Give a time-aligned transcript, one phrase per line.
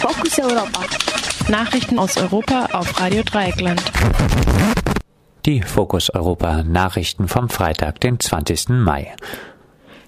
[0.00, 0.80] Fokus Europa.
[1.50, 3.82] Nachrichten aus Europa auf Radio Dreieckland.
[5.44, 8.70] Die Fokus Europa Nachrichten vom Freitag, den 20.
[8.70, 9.14] Mai.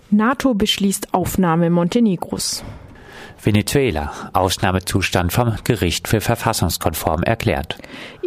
[0.08, 2.64] NATO beschließt Aufnahme Montenegros.
[3.42, 4.30] Venezuela.
[4.32, 7.76] Ausnahmezustand vom Gericht für verfassungskonform erklärt.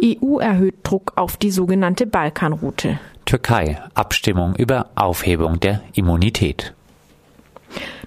[0.00, 3.00] EU erhöht Druck auf die sogenannte Balkanroute.
[3.24, 3.82] Türkei.
[3.94, 6.74] Abstimmung über Aufhebung der Immunität.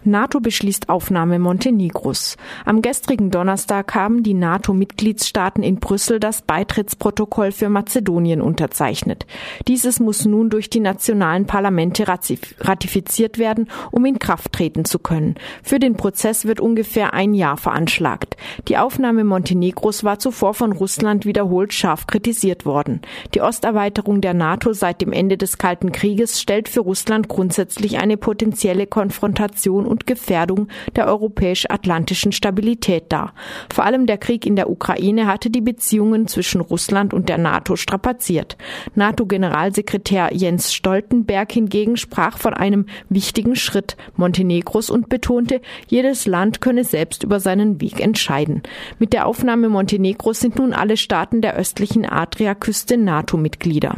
[0.04, 2.38] NATO beschließt Aufnahme Montenegros.
[2.66, 9.26] Am gestrigen Donnerstag haben die NATO-Mitgliedstaaten in Brüssel das Beitrittsprotokoll für Mazedonien unterzeichnet.
[9.67, 15.35] Dieses muss nun durch die nationalen Parlamente ratifiziert werden, um in Kraft treten zu können.
[15.63, 18.38] Für den Prozess wird ungefähr ein Jahr veranschlagt.
[18.68, 23.02] Die Aufnahme Montenegros war zuvor von Russland wiederholt scharf kritisiert worden.
[23.34, 28.16] Die Osterweiterung der NATO seit dem Ende des Kalten Krieges stellt für Russland grundsätzlich eine
[28.16, 33.34] potenzielle Konfrontation und Gefährdung der europäisch-atlantischen Stabilität dar.
[33.73, 37.76] Vor allem der Krieg in der Ukraine hatte die Beziehungen zwischen Russland und der NATO
[37.76, 38.57] strapaziert.
[38.96, 46.84] NATO-Generalsekretär Jens Stoltenberg hingegen sprach von einem wichtigen Schritt Montenegros und betonte, jedes Land könne
[46.84, 48.63] selbst über seinen Weg entscheiden.
[48.99, 53.96] Mit der Aufnahme Montenegros sind nun alle Staaten der östlichen Adriaküste NATO-Mitglieder.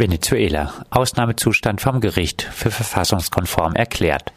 [0.00, 0.72] Venezuela.
[0.88, 4.32] Ausnahmezustand vom Gericht für verfassungskonform erklärt.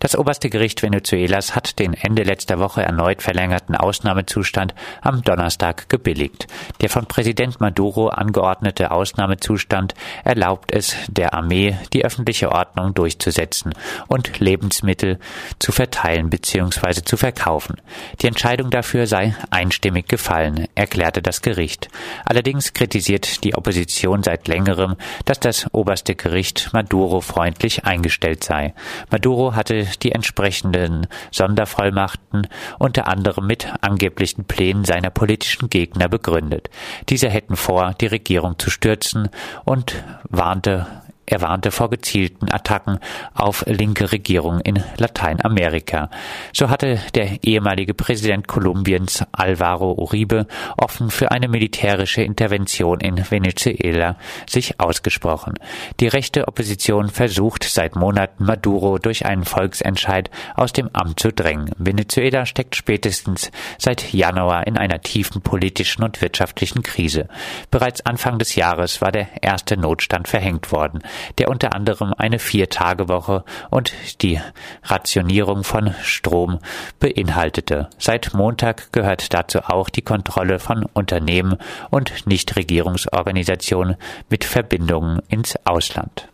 [0.00, 6.46] Das oberste Gericht Venezuelas hat den Ende letzter Woche erneut verlängerten Ausnahmezustand am Donnerstag gebilligt.
[6.82, 13.72] Der von Präsident Maduro angeordnete Ausnahmezustand erlaubt es der Armee, die öffentliche Ordnung durchzusetzen
[14.08, 15.18] und Lebensmittel
[15.58, 17.02] zu verteilen bzw.
[17.02, 17.80] zu verkaufen.
[18.20, 21.88] Die Entscheidung dafür sei einstimmig gefallen, erklärte das Gericht.
[22.26, 28.74] Allerdings kritisiert die Opposition seit längerem, dass das oberste Gericht Maduro freundlich eingestellt sei.
[29.10, 32.46] Maduro hatte die entsprechenden Sondervollmachten
[32.78, 36.70] unter anderem mit angeblichen Plänen seiner politischen Gegner begründet.
[37.08, 39.28] Diese hätten vor, die Regierung zu stürzen
[39.64, 40.86] und warnte
[41.30, 43.00] er warnte vor gezielten Attacken
[43.34, 46.08] auf linke Regierungen in Lateinamerika.
[46.54, 50.46] So hatte der ehemalige Präsident Kolumbiens Alvaro Uribe
[50.78, 54.16] offen für eine militärische Intervention in Venezuela
[54.48, 55.54] sich ausgesprochen.
[56.00, 61.72] Die rechte Opposition versucht seit Monaten Maduro durch einen Volksentscheid aus dem Amt zu drängen.
[61.76, 67.28] Venezuela steckt spätestens seit Januar in einer tiefen politischen und wirtschaftlichen Krise.
[67.70, 71.02] Bereits Anfang des Jahres war der erste Notstand verhängt worden
[71.38, 73.92] der unter anderem eine Vier-Tage-Woche und
[74.22, 74.40] die
[74.82, 76.58] Rationierung von Strom
[77.00, 77.88] beinhaltete.
[77.98, 81.56] Seit Montag gehört dazu auch die Kontrolle von Unternehmen
[81.90, 83.96] und Nichtregierungsorganisationen
[84.28, 86.28] mit Verbindungen ins Ausland.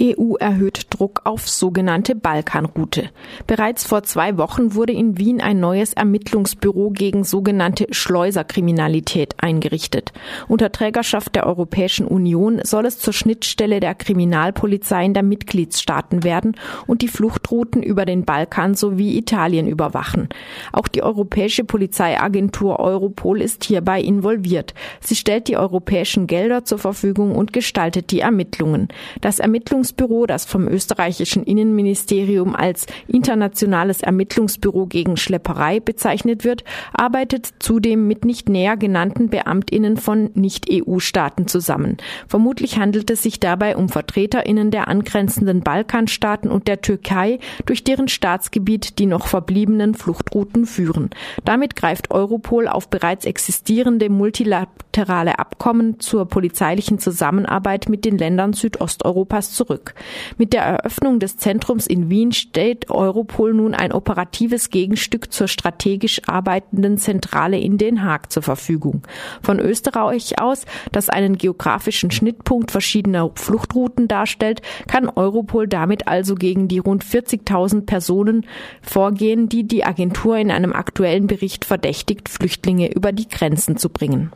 [0.00, 3.10] EU erhöht Druck auf sogenannte Balkanroute.
[3.46, 10.12] Bereits vor zwei Wochen wurde in Wien ein neues Ermittlungsbüro gegen sogenannte Schleuserkriminalität eingerichtet.
[10.46, 16.56] Unter Trägerschaft der Europäischen Union soll es zur Schnittstelle der Kriminalpolizeien der Mitgliedstaaten werden
[16.86, 20.28] und die Fluchtrouten über den Balkan sowie Italien überwachen.
[20.72, 24.74] Auch die Europäische Polizeiagentur Europol ist hierbei involviert.
[25.00, 28.88] Sie stellt die europäischen Gelder zur Verfügung und gestaltet die Ermittlungen.
[29.20, 37.48] Das Ermittlungs Ermittlungsbüro, das vom österreichischen Innenministerium als Internationales Ermittlungsbüro gegen Schlepperei bezeichnet wird, arbeitet
[37.58, 41.96] zudem mit nicht näher genannten Beamtinnen von Nicht-EU-Staaten zusammen.
[42.26, 48.08] Vermutlich handelt es sich dabei um Vertreterinnen der angrenzenden Balkanstaaten und der Türkei, durch deren
[48.08, 51.10] Staatsgebiet die noch verbliebenen Fluchtrouten führen.
[51.44, 59.52] Damit greift Europol auf bereits existierende multilaterale Abkommen zur polizeilichen Zusammenarbeit mit den Ländern Südosteuropas
[59.52, 59.94] zurück zurück.
[60.36, 66.22] Mit der Eröffnung des Zentrums in Wien stellt Europol nun ein operatives Gegenstück zur strategisch
[66.26, 69.02] arbeitenden Zentrale in Den Haag zur Verfügung.
[69.42, 76.68] Von Österreich aus, das einen geografischen Schnittpunkt verschiedener Fluchtrouten darstellt, kann Europol damit also gegen
[76.68, 78.46] die rund 40.000 Personen
[78.82, 84.32] vorgehen, die die Agentur in einem aktuellen Bericht verdächtigt, Flüchtlinge über die Grenzen zu bringen.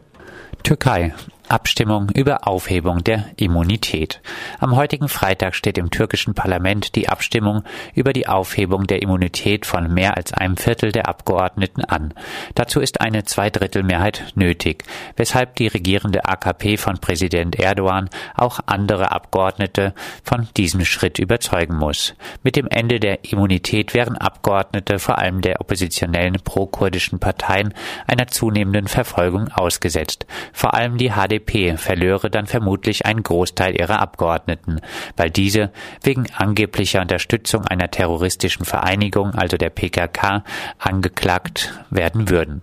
[0.62, 1.12] Türkei.
[1.52, 4.22] Abstimmung über Aufhebung der Immunität.
[4.58, 7.62] Am heutigen Freitag steht im türkischen Parlament die Abstimmung
[7.94, 12.14] über die Aufhebung der Immunität von mehr als einem Viertel der Abgeordneten an.
[12.54, 14.84] Dazu ist eine Zweidrittelmehrheit nötig,
[15.16, 19.92] weshalb die regierende AKP von Präsident Erdogan auch andere Abgeordnete
[20.24, 22.14] von diesem Schritt überzeugen muss.
[22.42, 27.74] Mit dem Ende der Immunität wären Abgeordnete vor allem der oppositionellen pro-kurdischen Parteien
[28.06, 30.24] einer zunehmenden Verfolgung ausgesetzt.
[30.54, 34.80] Vor allem die HDP FDP verlöre dann vermutlich einen Großteil ihrer Abgeordneten,
[35.16, 35.70] weil diese
[36.02, 40.44] wegen angeblicher Unterstützung einer terroristischen Vereinigung, also der PKK,
[40.78, 42.62] angeklagt werden würden.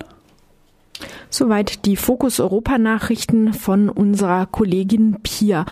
[1.29, 5.65] Soweit die Fokus Europa Nachrichten von unserer Kollegin Pia.